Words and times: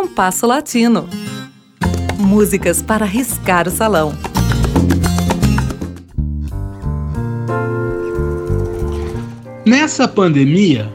Compasso 0.00 0.46
Latino. 0.46 1.06
Músicas 2.16 2.80
para 2.80 3.04
riscar 3.04 3.68
o 3.68 3.70
salão. 3.70 4.14
Nessa 9.66 10.08
pandemia, 10.08 10.90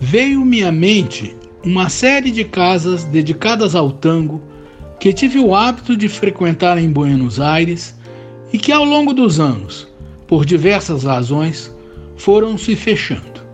veio-me 0.00 0.64
à 0.64 0.72
mente 0.72 1.36
uma 1.64 1.88
série 1.88 2.32
de 2.32 2.42
casas 2.42 3.04
dedicadas 3.04 3.76
ao 3.76 3.92
tango 3.92 4.42
que 4.98 5.12
tive 5.12 5.38
o 5.38 5.54
hábito 5.54 5.96
de 5.96 6.08
frequentar 6.08 6.78
em 6.78 6.90
Buenos 6.90 7.38
Aires 7.38 7.96
e 8.52 8.58
que 8.58 8.72
ao 8.72 8.84
longo 8.84 9.14
dos 9.14 9.38
anos, 9.38 9.86
por 10.26 10.44
diversas 10.44 11.04
razões, 11.04 11.72
foram 12.16 12.58
se 12.58 12.74
fechando. 12.74 13.46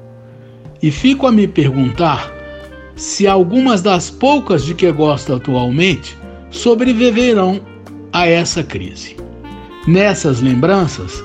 E 0.82 0.91
fico 0.91 1.27
a 1.27 1.30
me 1.30 1.46
perguntar 1.46 2.41
se 3.02 3.26
algumas 3.26 3.82
das 3.82 4.08
poucas 4.08 4.64
de 4.64 4.76
que 4.76 4.90
gosto 4.92 5.34
atualmente 5.34 6.16
sobreviverão 6.50 7.60
a 8.12 8.29
essa 8.29 8.62
crise. 8.62 9.16
Nessas 9.88 10.40
lembranças, 10.40 11.20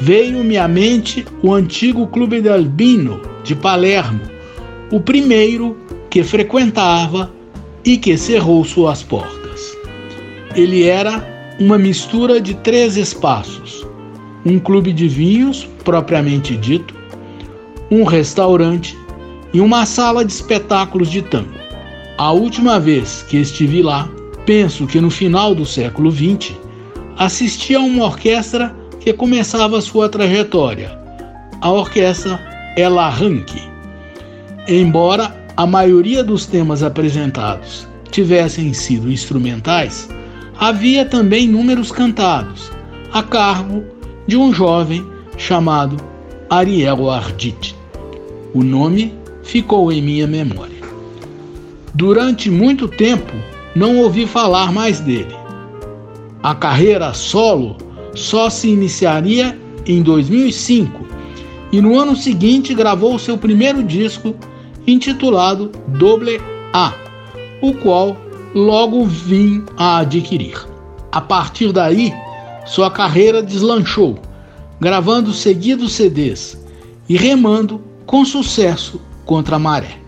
veio-me 0.00 0.56
à 0.56 0.68
mente 0.68 1.26
o 1.42 1.52
antigo 1.52 2.06
Clube 2.06 2.40
de 2.40 2.48
Albino 2.48 3.20
de 3.42 3.56
Palermo, 3.56 4.20
o 4.92 5.00
primeiro 5.00 5.76
que 6.08 6.22
frequentava 6.22 7.32
e 7.84 7.98
que 7.98 8.16
cerrou 8.16 8.64
suas 8.64 9.02
portas. 9.02 9.76
Ele 10.54 10.84
era 10.84 11.56
uma 11.58 11.76
mistura 11.76 12.40
de 12.40 12.54
três 12.54 12.96
espaços: 12.96 13.84
um 14.46 14.60
clube 14.60 14.92
de 14.92 15.08
vinhos, 15.08 15.68
propriamente 15.82 16.56
dito, 16.56 16.94
um 17.90 18.04
restaurante 18.04 18.96
e 19.52 19.60
uma 19.60 19.86
sala 19.86 20.24
de 20.24 20.32
espetáculos 20.32 21.10
de 21.10 21.22
tango. 21.22 21.58
A 22.16 22.32
última 22.32 22.78
vez 22.80 23.24
que 23.28 23.36
estive 23.36 23.82
lá, 23.82 24.08
penso 24.44 24.86
que 24.86 25.00
no 25.00 25.10
final 25.10 25.54
do 25.54 25.64
século 25.64 26.10
XX, 26.10 26.54
assisti 27.16 27.74
a 27.74 27.80
uma 27.80 28.04
orquestra 28.04 28.74
que 29.00 29.12
começava 29.12 29.80
sua 29.80 30.08
trajetória, 30.08 30.98
a 31.60 31.70
orquestra 31.70 32.40
El 32.76 32.98
Arranque. 32.98 33.62
Embora 34.66 35.34
a 35.56 35.66
maioria 35.66 36.22
dos 36.22 36.46
temas 36.46 36.82
apresentados 36.82 37.86
tivessem 38.10 38.72
sido 38.72 39.10
instrumentais, 39.10 40.08
havia 40.58 41.04
também 41.04 41.48
números 41.48 41.92
cantados, 41.92 42.70
a 43.12 43.22
cargo 43.22 43.84
de 44.26 44.36
um 44.36 44.52
jovem 44.52 45.06
chamado 45.36 45.96
Ariel 46.50 47.10
Arditi. 47.10 47.74
O 48.54 48.62
nome 48.62 49.14
ficou 49.48 49.90
em 49.90 50.02
minha 50.02 50.26
memória. 50.26 50.76
Durante 51.94 52.50
muito 52.50 52.86
tempo 52.86 53.32
não 53.74 53.96
ouvi 53.96 54.26
falar 54.26 54.70
mais 54.70 55.00
dele. 55.00 55.34
A 56.42 56.54
carreira 56.54 57.14
solo 57.14 57.78
só 58.14 58.50
se 58.50 58.68
iniciaria 58.68 59.58
em 59.86 60.02
2005 60.02 61.06
e 61.72 61.80
no 61.80 61.98
ano 61.98 62.14
seguinte 62.14 62.74
gravou 62.74 63.18
seu 63.18 63.38
primeiro 63.38 63.82
disco 63.82 64.36
intitulado 64.86 65.72
Double 65.98 66.40
A, 66.74 66.92
o 67.62 67.72
qual 67.72 68.16
logo 68.54 69.06
vim 69.06 69.64
a 69.78 69.98
adquirir. 69.98 70.58
A 71.10 71.22
partir 71.22 71.72
daí, 71.72 72.12
sua 72.66 72.90
carreira 72.90 73.42
deslanchou, 73.42 74.18
gravando 74.78 75.32
seguidos 75.32 75.94
CDs 75.94 76.62
e 77.08 77.16
remando 77.16 77.80
com 78.04 78.26
sucesso 78.26 79.07
contra 79.28 79.56
a 79.56 79.58
maré. 79.58 80.00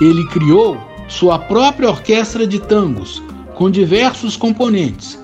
Ele 0.00 0.26
criou 0.28 0.78
sua 1.06 1.38
própria 1.38 1.90
orquestra 1.90 2.46
de 2.46 2.58
tangos, 2.58 3.22
com 3.54 3.70
diversos 3.70 4.36
componentes, 4.36 5.22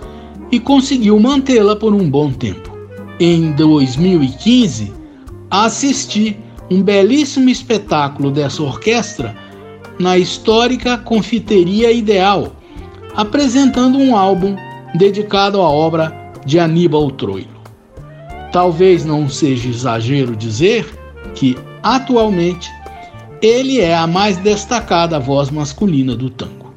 e 0.53 0.61
conseguiu 0.61 1.19
mantê-la 1.19 1.75
por 1.75 1.95
um 1.95 2.09
bom 2.09 2.31
tempo. 2.31 2.77
Em 3.19 3.53
2015, 3.53 4.93
assisti 5.51 6.37
um 6.71 6.83
belíssimo 6.83 7.49
espetáculo 7.49 8.31
dessa 8.31 8.63
orquestra 8.63 9.35
na 9.99 10.19
histórica 10.19 10.99
Confiteria 10.99 11.91
Ideal, 11.91 12.55
apresentando 13.17 13.99
um 13.99 14.17
álbum 14.17 14.55
dedicado 14.95 15.61
à 15.61 15.69
obra 15.69 16.13
de 16.45 16.59
Aníbal 16.59 17.11
Troilo. 17.13 17.49
Talvez 18.53 19.05
não 19.05 19.29
seja 19.29 19.69
exagero 19.69 20.37
dizer 20.37 20.87
que, 21.35 21.57
atualmente, 21.83 22.71
ele 23.45 23.79
é 23.79 23.95
a 23.95 24.07
mais 24.07 24.39
destacada 24.39 25.21
voz 25.21 25.51
masculina 25.51 26.17
do 26.17 26.31
tango. 26.31 26.73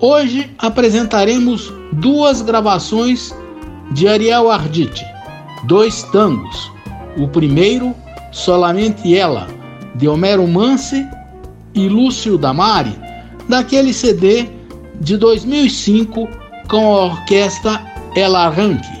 Hoje 0.00 0.50
apresentaremos 0.58 1.70
duas 1.92 2.40
gravações 2.40 3.34
de 3.92 4.08
Ariel 4.08 4.50
Arditi, 4.50 5.04
dois 5.64 6.02
tangos. 6.04 6.72
O 7.18 7.28
primeiro, 7.28 7.94
Solamente 8.32 9.14
Ela, 9.14 9.48
de 9.94 10.08
Homero 10.08 10.46
Mansi 10.48 11.06
e 11.74 11.88
Lúcio 11.88 12.38
Damari, 12.38 12.98
daquele 13.46 13.92
CD 13.92 14.48
de 14.98 15.18
2005 15.18 16.26
com 16.68 16.94
a 16.94 17.04
orquestra 17.04 17.82
El 18.14 18.34
Arranque. 18.34 18.96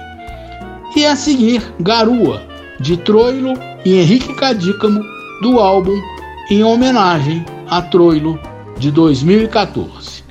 E 0.94 1.06
a 1.06 1.16
seguir, 1.16 1.62
Garua, 1.80 2.42
de 2.80 2.98
Troilo 2.98 3.54
e 3.82 3.98
Henrique 3.98 4.34
Cadícamo, 4.34 5.02
do 5.42 5.58
álbum 5.58 6.15
em 6.48 6.62
homenagem 6.62 7.44
a 7.68 7.82
Troilo 7.82 8.38
de 8.78 8.90
2014. 8.92 10.24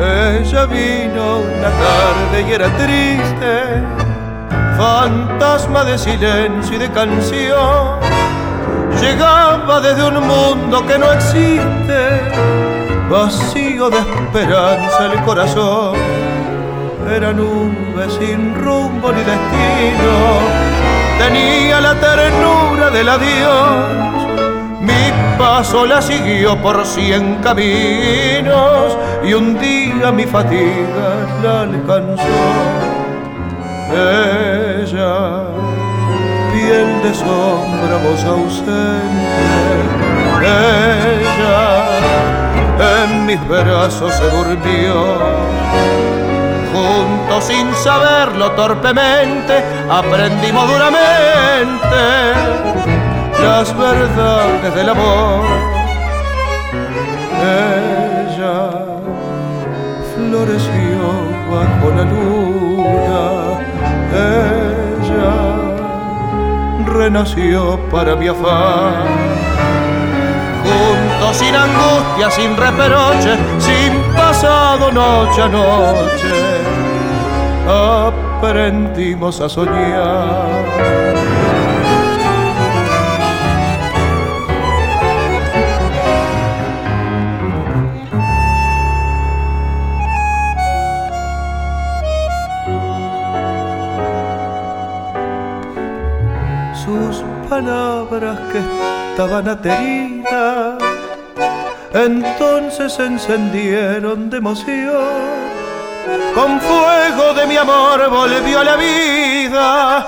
Ella 0.00 0.66
vino 0.66 1.40
una 1.40 1.70
tarde 1.70 2.48
y 2.48 2.52
era 2.52 2.68
triste, 2.76 3.82
fantasma 4.76 5.84
de 5.84 5.98
silencio 5.98 6.74
y 6.74 6.78
de 6.78 6.90
canción. 6.90 7.99
Llegaba 8.98 9.80
desde 9.80 10.02
un 10.08 10.26
mundo 10.26 10.86
que 10.86 10.98
no 10.98 11.12
existe, 11.12 12.20
vacío 13.10 13.90
de 13.90 13.98
esperanza 13.98 15.12
el 15.12 15.22
corazón. 15.24 15.96
Era 17.14 17.32
nube 17.32 18.08
sin 18.18 18.54
rumbo 18.54 19.12
ni 19.12 19.20
destino, 19.20 20.14
tenía 21.18 21.80
la 21.80 21.94
ternura 21.94 22.90
del 22.90 23.08
adiós 23.08 24.10
mi 24.80 25.12
paso 25.38 25.84
la 25.84 26.00
siguió 26.00 26.56
por 26.60 26.86
cien 26.86 27.36
caminos 27.42 28.96
y 29.22 29.34
un 29.34 29.58
día 29.58 30.10
mi 30.10 30.24
fatiga 30.24 31.08
la 31.42 31.62
alcanzó. 31.62 32.22
Ella, 33.92 35.44
de 37.02 37.14
sombra, 37.14 37.96
voz 38.04 38.24
ausente, 38.24 38.72
ella 40.42 41.60
en 43.02 43.26
mis 43.26 43.48
brazos 43.48 44.12
se 44.14 44.24
durmió. 44.30 45.18
Juntos 46.72 47.44
sin 47.44 47.74
saberlo 47.74 48.52
torpemente, 48.52 49.64
aprendimos 49.90 50.70
duramente 50.70 52.00
las 53.42 53.76
verdades 53.76 54.74
del 54.74 54.88
amor. 54.90 55.44
Ella 57.42 58.70
floreció 60.14 61.00
bajo 61.50 61.86
la 61.96 62.04
luna, 62.04 62.39
renació 67.10 67.78
para 67.90 68.12
afán. 68.12 69.04
Juntos 70.62 71.36
sin 71.36 71.54
angustia, 71.56 72.30
sin 72.30 72.56
reproche, 72.56 73.36
sin 73.58 73.92
pasado 74.14 74.92
noche 74.92 75.42
a 75.42 75.48
noche, 75.48 76.32
aprendimos 78.38 79.40
a 79.40 79.48
soñar 79.48 81.19
palabras 97.50 98.38
que 98.52 98.60
estaban 99.10 99.48
ateridas 99.48 100.78
entonces 101.92 102.92
se 102.92 103.04
encendieron 103.04 104.30
de 104.30 104.36
emoción. 104.36 105.40
Con 106.34 106.60
fuego 106.60 107.34
de 107.34 107.46
mi 107.48 107.56
amor 107.56 108.08
volvió 108.08 108.60
a 108.60 108.64
la 108.64 108.76
vida, 108.76 110.06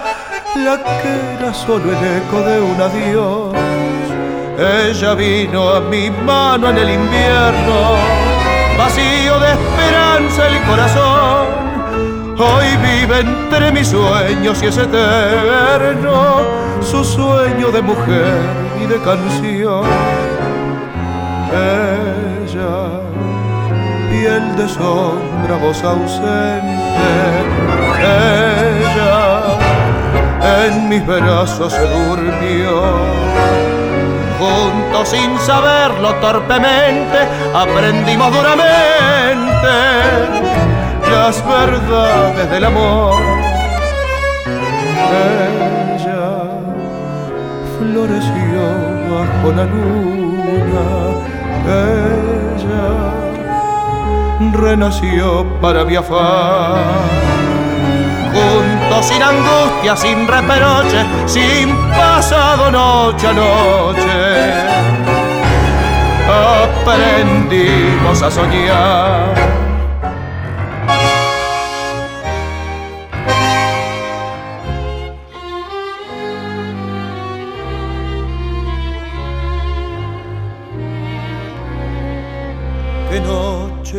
la 0.55 0.77
que 0.79 1.37
era 1.41 1.53
solo 1.53 1.91
el 1.91 1.99
eco 2.19 2.41
de 2.43 2.61
un 2.61 2.81
adiós. 2.81 3.56
Ella 4.56 5.15
vino 5.15 5.71
a 5.71 5.81
mi 5.81 6.09
mano 6.11 6.71
en 6.71 6.79
el 6.79 6.91
invierno, 6.91 7.97
vacío 8.79 9.41
de 9.41 9.50
esperanza 9.50 10.47
el 10.47 10.62
corazón. 10.62 11.62
Hoy 12.39 12.67
vive 12.77 13.21
entre 13.21 13.73
mis 13.73 13.89
sueños 13.89 14.62
y 14.62 14.67
es 14.67 14.77
eterno 14.77 16.71
su 16.93 17.03
sueño 17.03 17.71
de 17.71 17.81
mujer 17.81 18.37
y 18.79 18.87
de 18.87 19.00
canción. 19.00 19.87
Ella, 21.50 23.00
piel 24.11 24.56
de 24.56 24.69
sombra, 24.69 25.56
voz 25.56 25.83
ausente. 25.83 27.23
Ella, 27.99 29.41
en 30.67 30.91
mis 30.91 31.06
brazos 31.06 31.73
se 31.73 31.81
durmió. 31.81 32.83
Juntos 34.39 35.09
sin 35.09 35.39
saberlo 35.39 36.15
torpemente, 36.17 37.19
aprendimos 37.55 38.31
duramente 38.37 39.73
las 41.11 41.43
verdades 41.47 42.50
del 42.50 42.65
amor. 42.67 43.15
Ella 45.11 45.51
floreció 47.93 48.62
bajo 49.11 49.53
la 49.53 49.65
luna. 49.65 50.85
Ella 51.67 52.89
renació 54.53 55.47
para 55.61 55.85
mi 55.85 55.97
afán. 55.97 56.81
Juntos 58.33 59.06
sin 59.06 59.23
angustia, 59.23 59.94
sin 59.97 60.27
reproche, 60.27 61.00
sin 61.27 61.77
pasado 61.91 62.71
noche 62.71 63.27
a 63.27 63.33
noche. 63.33 64.17
Aprendimos 66.65 68.23
a 68.23 68.31
soñar 68.31 69.71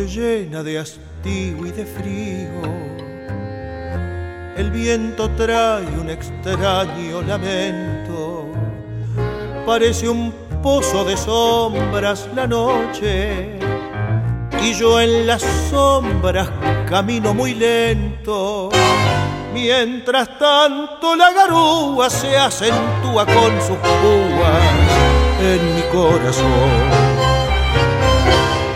llena 0.06 0.62
de 0.62 0.78
hastío 0.78 1.66
y 1.66 1.70
de 1.70 1.84
frío. 1.84 2.62
El 4.56 4.70
viento 4.70 5.28
trae 5.30 5.86
un 5.98 6.10
extraño 6.10 7.22
lamento. 7.22 8.46
Parece 9.66 10.08
un 10.08 10.32
pozo 10.62 11.04
de 11.04 11.16
sombras 11.16 12.28
la 12.34 12.46
noche. 12.46 13.58
Y 14.62 14.72
yo 14.74 15.00
en 15.00 15.26
las 15.26 15.42
sombras 15.70 16.48
camino 16.88 17.34
muy 17.34 17.54
lento. 17.54 18.70
Mientras 19.52 20.38
tanto 20.38 21.16
la 21.16 21.32
garúa 21.32 22.10
se 22.10 22.36
acentúa 22.36 23.24
con 23.26 23.60
sus 23.60 23.76
púas 23.78 24.62
en 25.40 25.74
mi 25.76 25.82
corazón 25.92 27.23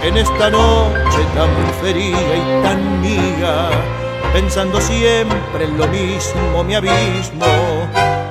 en 0.09 0.17
esta 0.17 0.49
noche 0.49 1.19
tan 1.35 1.51
fría 1.83 2.37
y 2.37 2.63
tan 2.63 3.01
mía, 3.03 3.69
pensando 4.33 4.81
siempre 4.81 5.65
en 5.65 5.77
lo 5.77 5.87
mismo, 5.89 6.65
mi 6.65 6.75
abismo. 6.75 7.47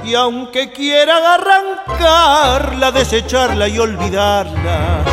Y 0.03 0.15
aunque 0.15 0.71
quiera 0.71 1.35
arrancarla, 1.35 2.91
desecharla 2.91 3.67
y 3.67 3.77
olvidarla, 3.77 5.03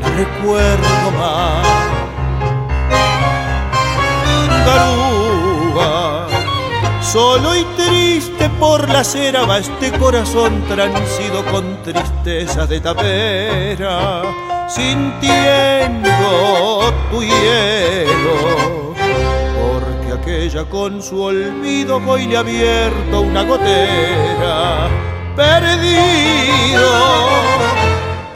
la 0.00 0.08
recuerdo 0.10 1.10
más. 1.18 1.66
Garúa, 4.66 6.26
solo 7.00 7.56
y 7.56 7.64
triste 7.78 8.50
por 8.58 8.90
la 8.90 9.04
cera 9.04 9.46
va 9.46 9.56
este 9.58 9.90
corazón 9.92 10.64
transido 10.68 11.42
con 11.46 11.82
tristeza 11.82 12.66
de 12.66 12.80
tapera 12.80 14.59
sintiendo 14.70 16.10
tu 17.10 17.22
hielo, 17.22 18.94
porque 19.60 20.12
aquella 20.12 20.64
con 20.64 21.02
su 21.02 21.20
olvido 21.20 22.00
hoy 22.06 22.26
le 22.26 22.36
ha 22.36 22.40
abierto 22.40 23.20
una 23.20 23.42
gotera, 23.42 24.88
perdido, 25.34 26.88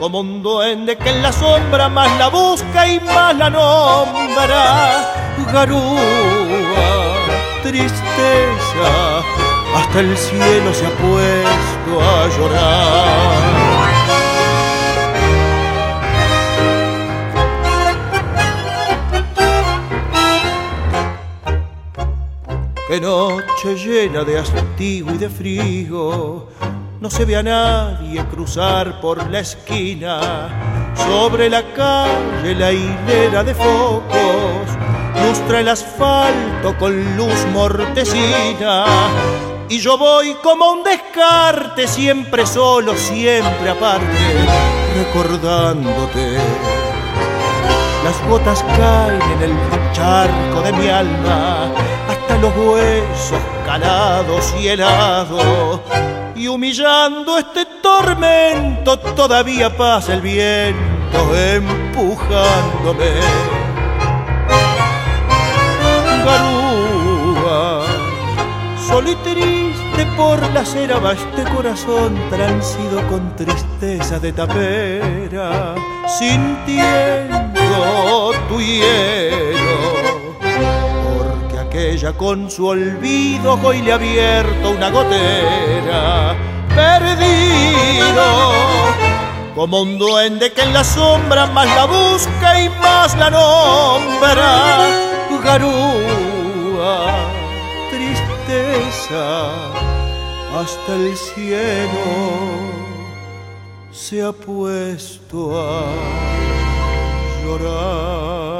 como 0.01 0.21
un 0.21 0.43
duende 0.43 0.97
que 0.97 1.11
en 1.11 1.23
la 1.23 1.33
sombra 1.33 1.89
más 1.89 2.11
la 2.19 2.29
busca 2.29 2.89
y 2.89 2.99
más 2.99 3.37
la 3.37 3.49
nombra, 3.49 5.15
garúa, 5.53 7.15
tristeza, 7.63 9.23
hasta 9.77 10.01
el 10.01 10.17
cielo 10.17 10.75
se 10.75 10.87
ha 10.87 10.91
puesto 10.91 12.01
a 12.01 12.29
llorar. 12.37 13.74
Noche 23.01 23.75
llena 23.75 24.23
de 24.23 24.39
hastío 24.39 25.13
y 25.13 25.19
de 25.19 25.29
frío, 25.29 26.47
no 27.01 27.11
se 27.11 27.25
ve 27.25 27.37
a 27.37 27.43
nadie 27.43 28.25
cruzar 28.27 29.01
por 29.01 29.29
la 29.31 29.41
esquina. 29.41 30.93
Sobre 30.95 31.51
la 31.51 31.63
calle 31.73 32.55
la 32.55 32.73
hilera 32.73 33.43
de 33.43 33.53
focos 33.55 34.69
lustra 35.27 35.61
el 35.61 35.69
asfalto 35.69 36.77
con 36.79 37.17
luz 37.17 37.47
mortecina. 37.53 38.85
Y 39.69 39.79
yo 39.79 39.99
voy 39.99 40.35
como 40.43 40.71
un 40.71 40.85
descarte, 40.85 41.89
siempre 41.89 42.47
solo, 42.47 42.95
siempre 42.97 43.71
aparte, 43.71 44.07
recordándote. 44.97 46.39
Las 48.05 48.29
gotas 48.29 48.63
caen 48.77 49.21
en 49.33 49.51
el 49.51 49.93
charco 49.93 50.61
de 50.63 50.73
mi 50.75 50.89
alma 50.89 51.73
los 52.45 52.57
huesos 52.57 53.41
calados 53.65 54.55
y 54.61 54.69
helados. 54.69 55.81
Y 56.37 56.47
humillando 56.49 57.39
este 57.39 57.65
tormento 57.83 58.99
todavía 58.99 59.75
pasa 59.75 60.15
el 60.15 60.21
viento 60.21 61.37
empujándome. 61.37 63.13
Garúa, 66.25 67.87
solo 68.89 69.11
y 69.11 69.15
triste 69.17 70.07
por 70.17 70.39
la 70.53 70.61
acera 70.61 70.99
va 70.99 71.13
este 71.13 71.45
corazón 71.55 72.19
transido 72.29 73.07
con 73.09 73.37
tristeza 73.37 74.19
de 74.19 74.33
tapera, 74.33 75.75
sintiendo 76.19 77.34
con 82.13 82.51
su 82.51 82.67
olvido 82.67 83.59
hoy 83.63 83.81
le 83.81 83.93
ha 83.93 83.95
abierto 83.95 84.71
una 84.71 84.91
gotera. 84.91 86.37
Perdido, 86.75 88.53
como 89.55 89.83
un 89.83 89.99
duende 89.99 90.53
que 90.53 90.63
en 90.63 90.75
la 90.75 90.85
sombra 90.85 91.47
más 91.47 91.67
la 91.67 91.87
busca 91.87 92.61
y 92.61 92.69
más 92.69 93.17
la 93.17 93.31
nombra. 93.31 94.87
Garúa, 95.43 97.17
tristeza, 97.91 99.51
hasta 100.59 100.95
el 100.95 101.17
cielo 101.17 102.05
se 103.91 104.23
ha 104.23 104.33
puesto 104.33 105.61
a 105.61 105.85
llorar. 107.45 108.54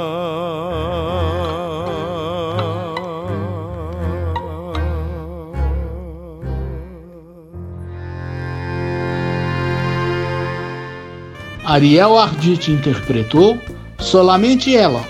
Ariel 11.65 12.17
Arditi 12.17 12.71
interpretou 12.71 13.57
Solamente 13.97 14.75
Ela, 14.75 15.03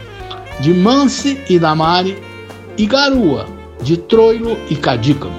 de 0.59 0.74
Mance 0.74 1.39
e 1.50 1.59
Damari, 1.59 2.17
e 2.77 2.85
Garua, 2.85 3.47
de 3.81 3.97
Troilo 3.97 4.57
e 4.69 4.75
Cadícamo. 4.75 5.33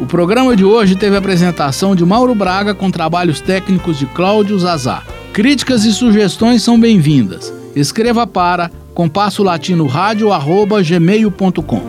O 0.00 0.06
programa 0.06 0.56
de 0.56 0.64
hoje 0.64 0.96
teve 0.96 1.14
a 1.14 1.18
apresentação 1.18 1.94
de 1.94 2.04
Mauro 2.04 2.34
Braga 2.34 2.74
com 2.74 2.90
trabalhos 2.90 3.40
técnicos 3.40 3.98
de 3.98 4.06
Cláudio 4.06 4.58
Zazá. 4.58 5.02
Críticas 5.32 5.84
e 5.84 5.92
sugestões 5.92 6.62
são 6.62 6.78
bem-vindas. 6.78 7.52
Escreva 7.74 8.26
para 8.26 8.70
compasso 8.94 9.42
latino 9.42 9.86
rádio 9.86 10.32
arroba 10.32 10.82
gmail.com. 10.82 11.82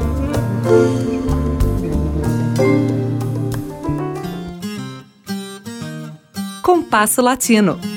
Compasso 6.62 7.22
Latino. 7.22 7.97